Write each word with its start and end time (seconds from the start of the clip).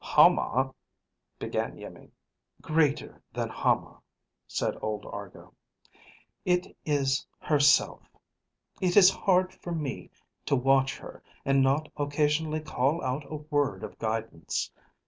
"Hama...?" 0.03 0.73
began 1.37 1.77
Iimmi. 1.77 2.09
"Greater 2.59 3.21
than 3.33 3.49
Hama," 3.49 4.01
said 4.47 4.75
old 4.81 5.05
Argo. 5.05 5.53
"It 6.43 6.75
is 6.85 7.27
herself. 7.37 8.01
It 8.81 8.97
is 8.97 9.11
hard 9.11 9.53
for 9.53 9.71
me 9.71 10.09
to 10.47 10.55
watch 10.55 10.97
her 10.97 11.21
and 11.45 11.61
not 11.61 11.87
occasionally 11.97 12.61
call 12.61 13.03
out 13.03 13.31
a 13.31 13.35
word 13.51 13.83
of 13.83 13.99
guidance. 13.99 14.71